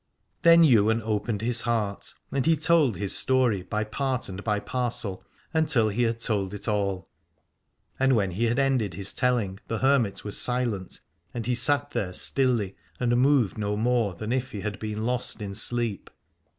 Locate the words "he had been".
14.53-15.05